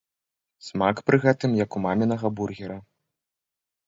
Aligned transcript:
Смак 0.67 1.01
пры 1.09 1.19
гэтым 1.25 1.51
як 1.63 1.77
у 1.79 1.81
мамінага 1.83 2.31
бургера. 2.39 2.79